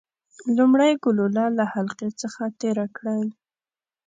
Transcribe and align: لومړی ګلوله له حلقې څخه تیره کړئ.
لومړی 0.57 0.91
ګلوله 1.03 1.45
له 1.57 1.65
حلقې 1.73 2.09
څخه 2.21 2.41
تیره 2.61 2.85
کړئ. 2.97 3.23